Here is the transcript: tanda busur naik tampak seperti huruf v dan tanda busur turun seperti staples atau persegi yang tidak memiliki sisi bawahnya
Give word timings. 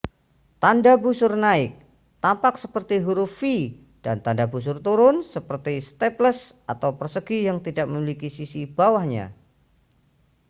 tanda 0.63 0.91
busur 1.05 1.31
naik 1.47 1.71
tampak 2.25 2.55
seperti 2.63 2.95
huruf 3.05 3.33
v 3.41 3.69
dan 4.03 4.17
tanda 4.25 4.45
busur 4.53 4.77
turun 4.85 5.17
seperti 5.33 5.75
staples 5.89 6.39
atau 6.73 6.89
persegi 6.99 7.39
yang 7.47 7.59
tidak 7.65 7.85
memiliki 7.91 8.29
sisi 8.37 8.61
bawahnya 8.77 9.25